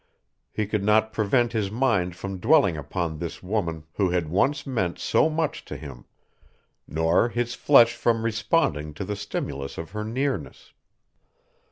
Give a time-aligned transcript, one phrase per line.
[0.51, 4.97] He could not prevent his mind from dwelling upon this woman who had once meant
[4.97, 6.05] so much to him,
[6.87, 10.73] nor his flesh from responding to the stimulus of her nearness.